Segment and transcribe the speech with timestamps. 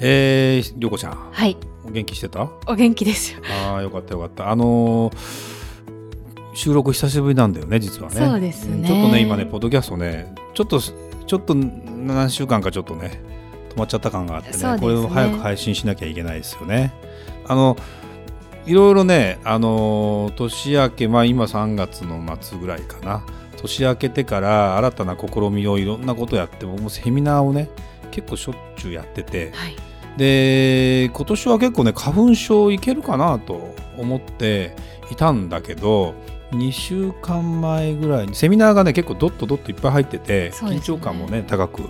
[0.00, 1.28] えー、りょうこちゃん。
[1.32, 1.56] はい。
[1.84, 2.48] お元気してた？
[2.66, 3.40] お元気ですよ。
[3.66, 4.50] ああよかったよかった。
[4.50, 5.58] あのー
[6.54, 8.16] 収録久しぶりなんだよね実はね。
[8.16, 8.82] そうですね。
[8.82, 13.22] んちょっとね今ねポッドキャストねちょっとちょっと何週間かちょっとね
[13.70, 14.78] 止まっちゃった感があってねね。
[14.80, 16.92] これを早く配信しなきゃいけないですよね。
[17.46, 17.76] あの
[18.66, 23.24] いろいろねあのー年明けまあ今3月の末ぐらいかな。
[23.56, 27.68] 年明けてから新たな試みをいろんなことやって僕もセミナーをね
[28.10, 29.76] 結構しょっちゅうやってて、はい
[30.18, 34.74] で今年は結構ね花粉症いけるかなと思って
[35.10, 36.14] いたんだけど
[36.50, 40.80] 2週間前ぐらいにセミナーがね結構ドッとドッといっぱい入ってて、ね。
[40.80, 41.82] 張感もね高く。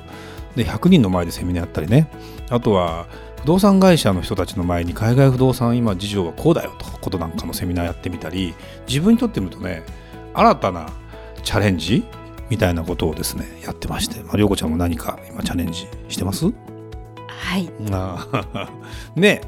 [0.56, 2.08] で100人の前でセミナーやったりね。
[2.50, 3.06] あとは
[3.40, 8.54] 不動産会社の人たちの前に海外不動産今事情はこうだよとことなんかのセミナーやってみたり
[8.86, 9.84] 自分にとってみるとね
[10.34, 10.90] 新たな
[11.44, 12.04] チャレンジ
[12.50, 16.52] みたいなことをですねやってまして、まあ、涼子ちゃんも何か今チャレンジしてます？
[17.48, 17.70] はい。
[19.18, 19.40] ね。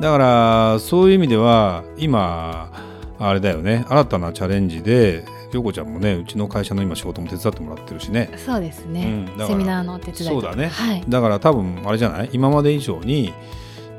[0.00, 2.70] だからそういう意味では今
[3.18, 3.84] あれだよね。
[3.88, 8.30] 新たなチャレンジで涼子ちゃんもねうちの会社の今仕事も手伝ってもらってるしね。
[8.36, 9.46] そうですね、うん。
[9.46, 10.68] セミナーのお手伝いそうだね。
[10.68, 11.04] はい。
[11.08, 12.28] だから多分あれじゃない？
[12.32, 13.32] 今まで以上に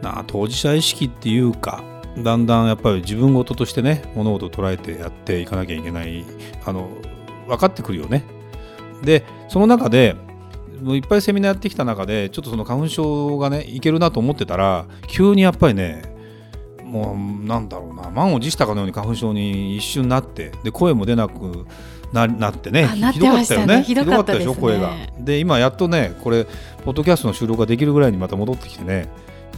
[0.01, 1.83] なあ当事者意識っていうか
[2.17, 6.23] だんだんやっぱり自分事としてね物事を捉えてやっていかなきゃいけない
[6.65, 6.89] あの
[7.47, 8.23] 分かってくるよね。
[9.03, 10.15] でその中で
[10.81, 16.03] もういっぱいセミナーやってきた中でちょっとその花粉症がねいけるなと思ってたら急にやっぱりね
[16.83, 21.65] もうなんだろうな満を持したかのように花粉症に一瞬なってで声も出なく
[22.11, 23.83] ななってねひどかったよね。
[23.83, 24.91] ひどかったでしょ声が。
[25.19, 26.45] で今やっとねこれ
[26.83, 29.07] ポッドキャストの収録ができるぐらいにまた戻ってきてね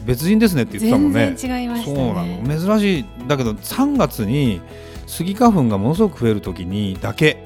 [0.06, 1.34] 別人ですねって言ってたもんね。
[1.36, 2.60] 全然違いましたそうねなの。
[2.60, 3.06] 珍しい。
[3.28, 4.60] だけど3月に
[5.08, 7.44] スギ花粉がものすごく増える時にだけ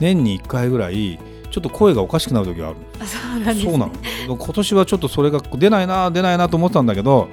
[0.00, 1.20] 年に1回ぐらい
[1.50, 2.76] ちょっと声がおかしくなる時がある。
[3.00, 4.36] あそうなんです、ね、そうなの。
[4.36, 7.28] 今年はちょっとそれが出ないな出ないなと思ってたんだけど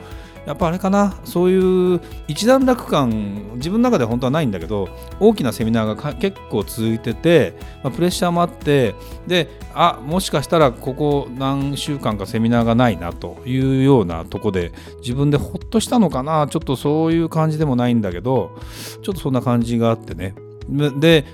[0.46, 1.20] やっぱあれかな。
[1.26, 4.88] そういう一段落感自分の中では本当はないんだけど
[5.20, 8.96] 大きなセミナーがか結構続いてて、まあ、プレッシャーもあって
[9.28, 16.48] であもしかしたらここ何週間かセミナーがないなというようなとこで自分でほっとしたのかな。
[16.50, 18.58] ちょっとそういう感じでもないんだけど
[19.04, 20.34] ちょっとそんな感じがあってね。
[20.70, 21.26] で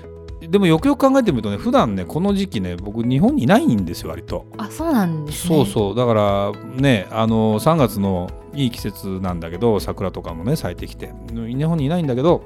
[0.48, 4.46] でもよくよく考えてみるとね普段ねこの時期ね僕日本にいないんですよ割と。
[4.58, 5.56] あそうなんですね。
[5.56, 5.94] そうそう。
[5.94, 11.12] だからねあの3月のいい季節なんだけど桜とかもね咲いてきて。
[11.32, 12.42] 日本にいないんだけど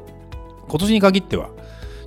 [0.69, 1.51] 今年に限っては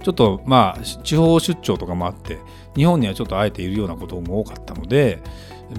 [0.03, 2.39] ちょっとまあ地方出張とかもあって
[2.75, 5.21] 日本にはちょっとあえているようなことも多かったので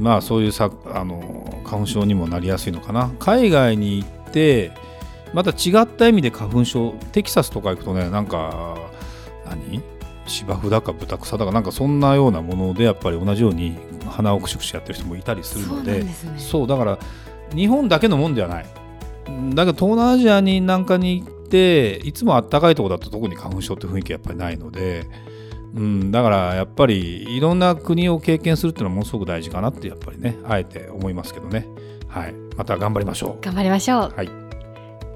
[0.01, 3.11] まあそういうさあの花粉症にもなりやすいのかな。
[3.19, 4.73] 海外に行って
[5.35, 8.77] また違った意味で花粉症テキサスとか行くとねなんか
[9.47, 9.83] 何？
[10.33, 13.77] 芝生だか豚草だかなんかそんなようなものでやっぱり同じように
[14.07, 16.05] 鼻をクシュクシュやってる人もいたりするのそうで
[16.39, 16.99] そうだから
[17.55, 18.67] 日本だけのもんではない。
[19.55, 25.07] だけど東南アジアになんかに行っていつもあったかいところだと特に花粉症って雰囲気やっぱりないので、
[25.75, 31.67] うん、だからやっぱりいろんな国を経験するっていうのはものすごく大事かなってやっぱりねあえて思いますけどね。
[32.09, 32.35] はい。
[32.57, 34.17] また頑張りましょ頑張りましょうう。
[34.17, 34.31] はい。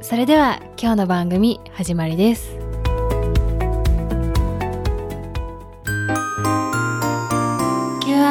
[0.03, 2.57] それでは今日の番組始まりです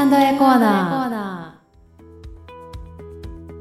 [0.06, 1.60] Q&A コーナ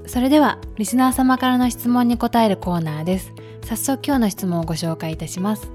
[0.04, 0.08] ー。
[0.08, 3.32] それではリスナー様からの質問に答えるコーナーです。
[3.62, 5.72] 早速今日の質問をご紹介いたします。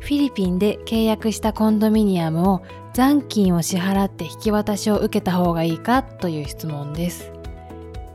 [0.00, 2.62] フィリピンで契約したコンドミニアムを
[2.94, 7.30] 残金を支払って引き渡しを受けた方がいいかという質問です。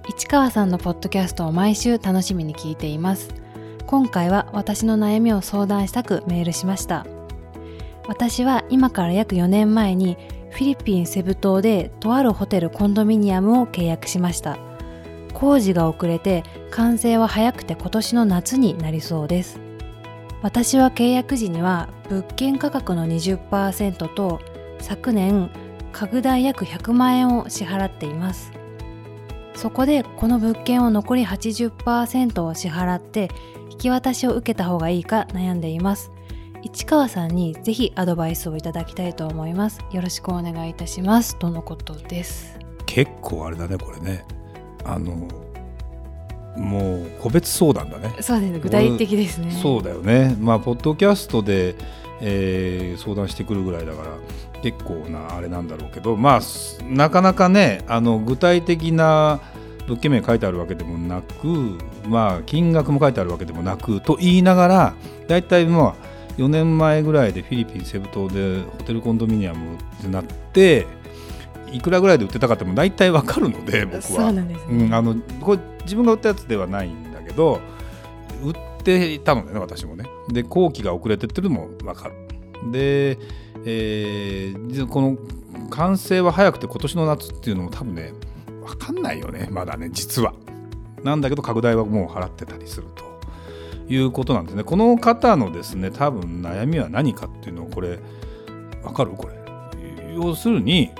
[0.09, 3.29] 市川さんのポッドキャストを毎週楽しみに聞いています。
[3.85, 7.05] 今回は私の悩みを相談したくメールしました。
[8.07, 10.17] 私は今から約4年前に
[10.51, 14.57] フィリピンセブ島でとあるホテルコンドミニアムを契約しました。
[15.33, 19.59] 工事が遅れて完成は早くて今年の夏になりそうです。
[20.41, 24.41] 私は契約時には物件価格の20%と
[24.79, 25.49] 昨年
[25.93, 28.51] 家具代約100万円を支払っています。
[29.55, 33.29] そこでこの物件を残り80%を支払って
[33.69, 36.11] 引き渡しを受けた方がいいか悩んでいます。
[36.63, 39.79] 市川さんにぜひアドバイスをいただきたいと思います。
[39.91, 41.37] よろしくお願いいたします。
[41.37, 42.59] とのことです。
[42.85, 44.25] 結構あれだねこれね。
[44.83, 45.27] あの
[46.55, 48.15] もう個別相談だね。
[48.21, 48.59] そうですね。
[48.59, 49.51] 具体的ですね。
[49.51, 50.35] そうだよね。
[50.39, 51.75] まあポッドキャストで、
[52.21, 59.39] えー相談してくるぐらいだから結構なあれなんだろうけどまあすなかなかねあの具体的な
[59.87, 64.93] 物件名書いてあるわけでもなくまあ金額も書いてあるわけでもなくと言いながら
[65.27, 70.87] だいたいまあ4年前ぐらいでフィリピンセブ島でホテルコンドミニアムってなって
[71.71, 74.27] いくらぐらいで売ってたかっても大体わかるので 僕は。
[74.27, 77.59] あのこれ自分が売ったやつではないんだけど
[78.43, 80.05] 売っていたのでね私もね。
[80.29, 82.13] で工期が遅れてってるのも分かる。
[82.71, 83.17] で、
[83.65, 85.17] えーこの
[85.69, 88.13] 完成は早くて今年の夏っていうのも多分ね
[88.65, 90.33] 分かんないよねまだね実は。
[91.03, 93.10] なんだけど拡大はもう払ってたりすると
[93.91, 97.99] いうことなんですねこの方のですね多分悩みは何かっていうのをこれ
[98.83, 99.11] 分かる？
[99.11, 99.35] これ
[100.15, 100.91] 要するに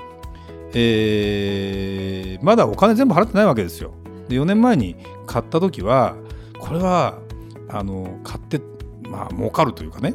[0.74, 3.92] えーまだお金全部払ってないわけですよ。
[4.28, 4.96] で4年前に
[5.26, 6.16] 買った時は
[6.58, 7.18] これは
[7.68, 8.60] あの買って
[9.08, 10.14] まあ儲かるというかね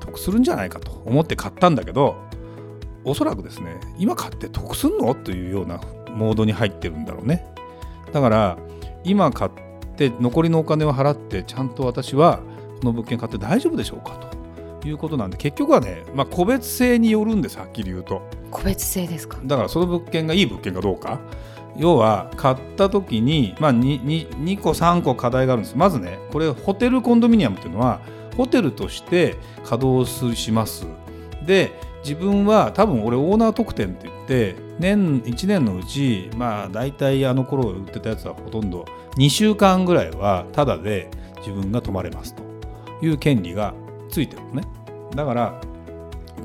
[0.00, 2.16] 得するんじゃないかと思って買ったんだけど
[3.04, 5.14] おそらくですね今買って得すんの？
[5.14, 5.80] というような
[6.10, 7.46] モードに入ってるんだろうね。
[8.12, 8.58] だから
[9.02, 9.50] 今買っ
[9.94, 12.40] て残りのお金を払ってちゃんと私は
[12.80, 14.34] この物件買って大丈夫でしょうかと。
[14.86, 18.20] いうことなんで結局はね、まあ、個別性によるんですはっきり言うと。
[18.50, 19.38] 個別性ですか？
[19.42, 21.20] だからその物件がいい物件かどうか。
[21.76, 25.76] 要は買った時に、まあ、2, 2, 2個3個課題があるんです。
[25.76, 28.00] まずねこれホテルコンドミニアムっていうのは
[28.36, 30.86] ホテルとして稼働すします。
[31.46, 31.72] で
[32.04, 38.84] 自分は多分俺オーナー特典って言って年1年のうちまあ大体あの頃売ってたやつはほとんど
[39.16, 42.44] 2週間ぐらいはタダで自分が泊まれますと。
[43.02, 43.74] いう権利が
[44.08, 44.62] ついてるのね。
[45.14, 45.60] だから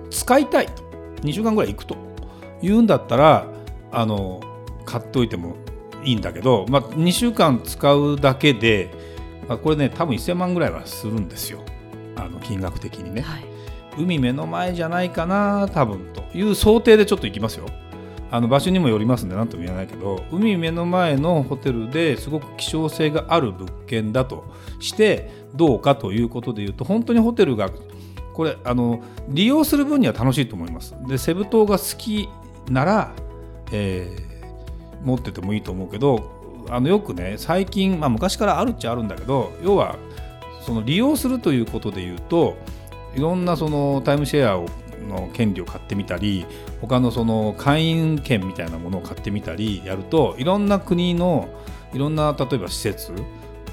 [0.10, 0.84] 使いたいと。
[1.22, 1.96] 2週間ぐらい行くと。
[2.62, 3.48] 言うんだったら
[3.92, 4.42] あの
[4.86, 5.56] 買っといても
[6.04, 8.92] いいんだけど、まあ、2週間使うだけで、
[9.48, 11.60] まあ、これね多分1000万ぐらいはするんですよ。
[12.16, 13.49] あの金額的にね、はい。
[14.00, 17.68] 海目の前じゃないかな多分という想定でちょっと行きますよ。
[18.32, 24.46] あの場所にもよりますんで何とも言えないけど海目の前のホテルですごく希少性がある物件だと
[24.80, 27.72] してどうかということで言うと本当にホテルが
[28.36, 30.96] これあの利用する分には楽しいと思います。
[31.08, 32.30] でセブ島が好き
[32.70, 33.16] なら、
[33.72, 34.30] えー
[35.04, 39.98] 持っててもいいと思うけどあのよくね最近、まあ、昔からあるっちゃあるんだけど要は
[40.62, 42.58] その利用するということで言うと
[43.16, 44.68] いろんなそのタイムシェアを
[45.08, 46.46] の権利を買ってみたり
[46.82, 51.50] 他のその会員権みたいなものを買ってみたりやるといろんな国の
[51.94, 53.14] いろんな例えば施設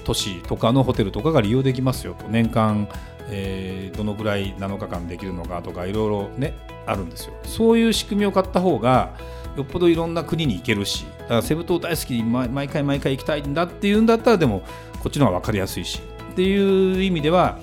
[0.04, 2.28] 都市とかのホテルとかが利用できますよと。
[2.28, 2.88] 年間、
[3.28, 6.54] えーどのぐらい7日間できるのかとかいろいろね
[6.86, 7.34] あるんですよ。
[7.44, 9.14] そういう仕組みを買った方が
[9.56, 14.60] よっぽどいろんな国に行けるしだからセブ島大好きに毎回毎回行きたいんだっていうんだったらでも
[15.02, 16.00] こっちの方が分かりやすいし。
[16.32, 17.58] っていう意味では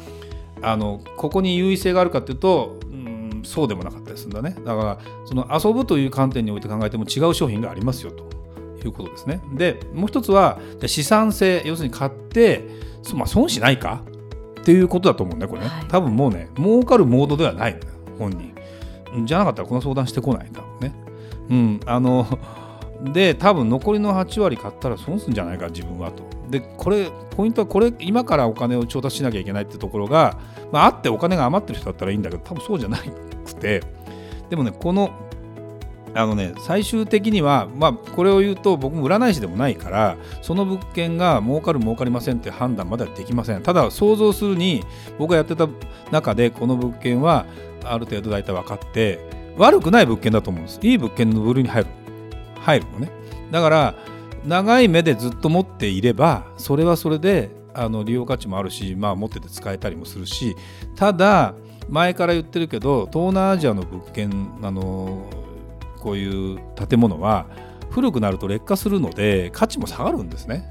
[0.63, 4.55] あのここに優位性があるかっていうと、うん、そうでもなかったりするんだね。
[4.65, 8.33] だからその遊ぶという観点において考えても違う商品がありますよと。
[8.87, 9.41] いうことですね。
[9.53, 12.67] でもう一つは資産性要するに買って、
[13.01, 14.03] そまあ、損しないか
[14.59, 15.85] っていうことだと思うんだよこれね、はい。
[15.87, 17.79] 多分もうね儲かるモードではない
[18.19, 18.53] 本人。
[19.25, 20.95] じゃなかったらこの相談してこない多分ね。
[21.49, 22.27] うんあの
[23.03, 26.23] で多分残りの8割買ったら損するんじゃないか自分はと。
[26.49, 30.37] でこれポイントはこれ今からお金を調達しなきゃいけないってところが、
[30.71, 33.81] まあ、あってお金が余ってる人だったらいいんだけど多分そうじゃなくて。
[34.49, 35.11] でもねこの
[36.15, 43.63] あのね最終的には、まあ、これを言うと僕も占い師でもないからその物件が儲かる儲かりませんって判断まではできません。
[43.63, 44.83] ただ想像するに
[45.17, 45.67] 僕がやってた
[46.11, 47.45] 中でこの物件は
[47.83, 49.19] ある程度大体分かって
[49.57, 50.79] 悪くない物件だと思うんです。
[50.83, 51.89] いい物件の部類に入る。
[52.63, 53.11] 入るのね
[53.51, 53.95] だから
[54.45, 60.55] 長い目でずっと持っていればそれはそれであの利用価値もあるし、まあ、持ってて使えたりもするし
[60.95, 61.55] ただ
[61.89, 65.29] 前から言ってるけど東南アジアの物件あの
[65.99, 67.47] こういう建物は
[67.89, 70.65] 古くなると劣化するので価値も下がるんですね。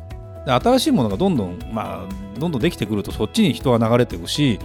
[0.45, 4.59] で新しいものがどんどん、まあ、どんどんできてくるとそっちに人は流れていくし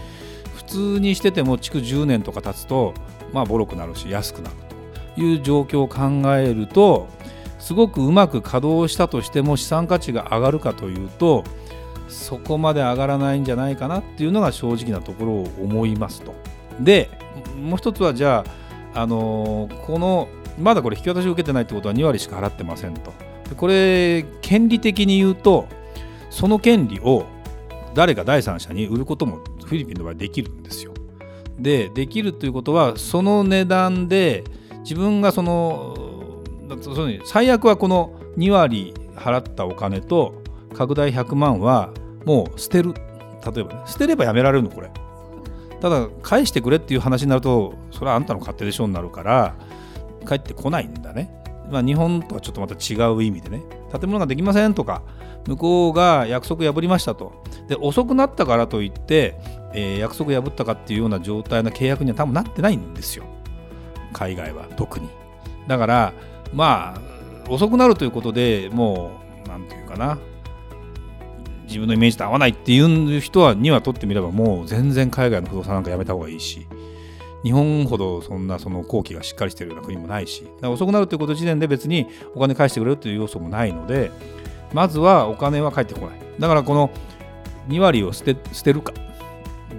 [0.56, 2.96] 普通にしてても築10年とか経つと、
[3.32, 4.56] まあ、ボロくなるし安くなる
[5.16, 7.08] という状況を考えると
[7.68, 11.44] すごくうまく稼働したとしても資産価値が上がるかというと
[12.08, 16.34] そこまで上がらないんじゃないかなっていうのが正直なところを思いますと。
[16.80, 17.10] で
[17.62, 18.46] もう一つはじゃ
[18.94, 23.12] あ、あのこのまだこれ引き渡しを受けてないってことは2割しか払ってませんと。
[23.58, 25.68] これ権利的に言うと
[26.30, 27.26] その権利を
[27.94, 30.94] 誰か第三者に売ることもフィリピンの場合できるんですよ。
[31.60, 34.46] でできるということはその値段で
[34.84, 36.07] 自分がその
[36.82, 40.42] そういう最悪はこの2割払ったお金と
[40.74, 41.92] 拡大100万は
[42.26, 42.94] もう捨てる。
[42.94, 44.92] 例えばね捨てればやめられるのこれ。
[45.80, 49.56] ただ返してくれっていう話になるとそれはあんたの勝手でしょになるから
[50.26, 51.30] 返ってこないんだね、
[51.70, 53.64] まあ、日本とはちょっとまた違う意味でね。
[53.92, 55.04] 建物ができませんとか
[55.48, 57.44] 向こうが約束破りましたと。
[57.68, 59.40] で遅くなったからといって、
[59.74, 63.26] えー、約束破ったかっていうような状態の契約には多分なってないんですよ。
[64.14, 65.10] 海外は特に。
[65.68, 66.14] だから
[66.54, 70.18] まあ遅くなるということでもう何て言うかな。
[71.68, 76.68] 自分のイメージと合わないっていう人はにはとってみればもう全然海外の不動産なんかやめた方がいいし。
[77.44, 80.48] 日本ほどそんなその後期がしっかりしてるような国もないし。
[80.64, 84.12] 遅くなるということ時点で別にお金返してくれるという要素もないので
[84.74, 86.20] まずはお金は返ってこない。
[86.40, 86.90] だからこの
[87.70, 88.94] 2割を捨て捨てるか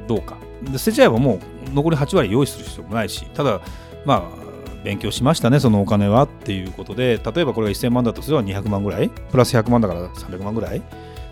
[0.06, 0.36] どうか。
[0.62, 3.26] で捨てちゃえばもう残り8割用意する必要もないし。
[3.34, 3.60] ただ
[4.04, 4.47] まあ
[4.84, 10.82] 勉強しましたねそのお金はっていうことで例えばこれが1000万だとすれば200万ぐらいプラス100万だから300万ぐらいっ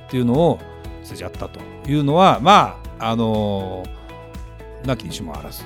[0.08, 0.58] ていうのを
[1.04, 3.84] 捨てちゃったというのはまああの
[4.84, 5.64] なきにしもあらず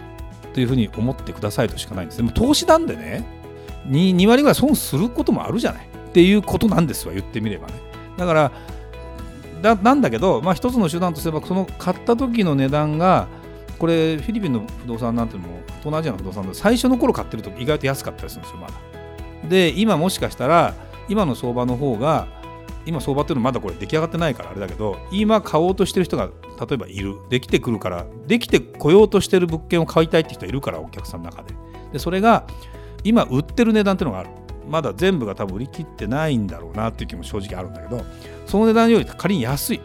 [0.52, 3.40] というふうに思ってくださいとしかないんですでも投資なんでね
[3.86, 5.86] 2, 2割ぐらい損することもあるじゃない。
[6.10, 7.74] っていうことなんですわ言ってみればね。
[8.16, 8.52] だから
[9.62, 13.28] だなんだけど、まあ、一つの手段とすればその買った時の値段が
[13.80, 18.74] これフィリピンの不動産なんていうのも東南アジアの不動産で最初の頃買ってると意外と安かったりするんですよまだ。
[19.48, 20.74] で今もしかしたら
[21.08, 22.28] 今の相場の方が
[22.84, 26.28] 今相場っていうのはまだこれ出来上がってないからあれだけど今買おうとしてる人が
[26.60, 27.16] 例えばいる。
[27.30, 31.54] できてくるからできてこようとしてる物件を買いたいって人いるからお客さんの中で。
[31.94, 32.44] でそれが
[33.02, 34.30] 今売ってる値段っていうのがある。
[34.68, 38.04] まだ全部が多分売り切ってないんだろうなっていう気も正直あるんだけど
[38.46, 39.80] その値段より仮に安い。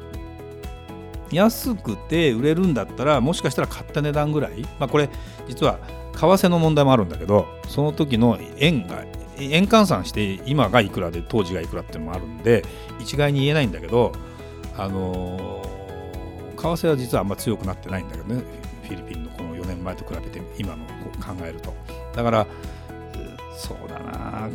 [1.35, 5.09] 安くて売れるんだったらもしかしたら買った値段ぐらい、まあ、これ
[5.47, 5.79] 実は
[6.13, 9.03] 為替の問題もあるんだけどその時の円が
[9.37, 12.63] 円換算して今がいくらで当時がいくらっていうのもあるんで
[12.99, 14.13] 一概に言えないんだけど
[14.77, 15.61] あの
[16.57, 18.43] 為替は実はあんま強くなってないんだけどね。
[18.85, 21.73] フィリピンのこの4年前と比べて今の考えると。
[22.15, 22.47] だから
[23.57, 24.49] そうだな。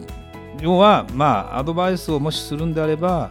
[0.60, 3.30] 要はまあアドバイスをもしするんであれば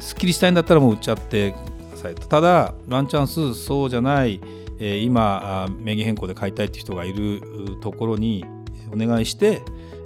[0.00, 1.54] すっきりしたいんだったらもう売っちゃって
[1.98, 2.26] さいと。
[2.26, 4.40] ただワンチャンスそうじゃない、
[4.78, 7.42] えー、今名義変更で買いたいって人がいる
[7.80, 8.44] ところに
[8.92, 9.62] お願いして、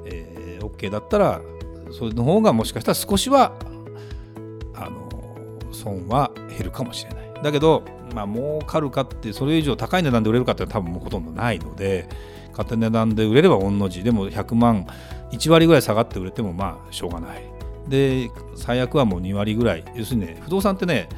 [0.07, 1.41] えー、OK だったら
[1.93, 3.53] それの方がもしかしたら少しは
[4.75, 7.43] あの損は減るかもしれない。
[7.43, 7.85] だけど
[8.15, 12.09] まあ儲かるかってそれ以上高い値段で売れるかって多分もうほとんどないので
[12.51, 14.03] 勝手値段で売れれば御の字。
[14.03, 14.87] でも100万
[15.33, 17.43] 1割ぐらい下がって売れてもまあしょうがない。
[17.89, 19.85] で最悪はもう2割ぐらい。
[19.95, 21.09] 要するにね不動産ってね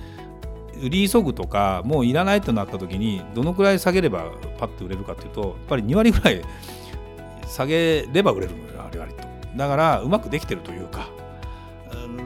[0.85, 6.43] 売り急ぐとかもういらないとなった時にどのくらい下げればパッと売れるかっていうとやっぱり2割ぐらい
[7.47, 9.25] 下げれば売れるのよあれ割と。
[9.57, 11.09] だからうまくできてるというか。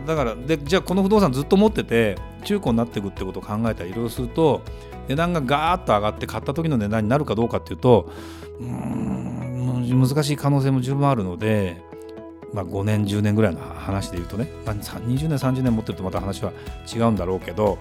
[0.07, 4.63] だからでじゃあこの不動産ずっと持ってて中古になっていくってことを考えたらいろいろすると
[5.07, 8.11] 値段がガーッと上がって買った時の値段になるかどうかっていうと
[8.59, 11.83] うん難しい可能性も十分あるので
[12.53, 16.53] まあ、5年10年ぐらいの話で言うとね、まあ、20年30年持ってるとまた話は
[16.93, 17.79] 違うんだろうけど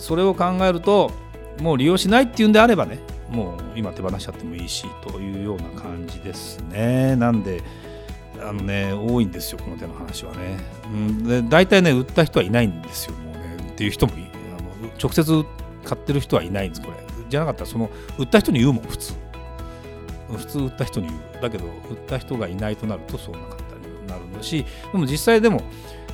[0.00, 1.12] それを考えると
[1.60, 7.14] もう利用しないっていうんであればねもう今手放しちゃってもいいしというような感じですね。
[7.16, 7.62] なんで
[8.40, 13.56] あのね多いんですよこの手の話はね、うん、で大体ね売った人はいないんですよもうね。
[13.70, 15.44] っていう人もあの直接
[15.84, 16.96] 買ってる人はいないんですこれ。
[17.28, 19.12] じゃなかったらその売った人に言うもん普通。
[20.36, 21.20] 普通売った人に言う。
[21.40, 25.62] だけど売った人がいないとなるとそうなかったりなるんだしでも実際でも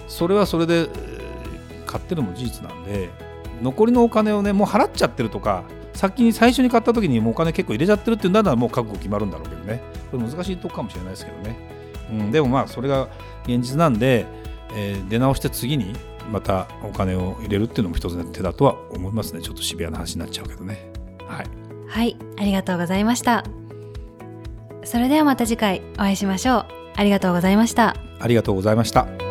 [0.08, 0.88] それはそれで
[1.84, 3.10] 買ってるのも事実なんで
[3.62, 9.80] 残りのお金をねもう払っちゃってるとか先に最初に買った時にもうお金結構入れちゃってるっていうんだったらもう覚悟決まるんだろうけどね。
[10.10, 11.56] これ難しいとこかもしれないですけどね、
[12.10, 13.08] うん、でもまあそれが
[13.44, 14.26] 現実なんで、
[14.74, 15.94] えー、出直して次に
[16.30, 19.40] またお金を入れるっていうのも一つの手だとは思いますね。
[19.40, 20.90] ちょっとシビアな話になっちゃうけどね。
[21.26, 21.46] はい。
[21.88, 22.16] はい。
[22.38, 23.44] ありがとうございました。
[24.84, 26.66] それではまた次回お会いしましょう。
[26.96, 27.96] ありがとうございました。
[28.20, 29.25] ありがとうございました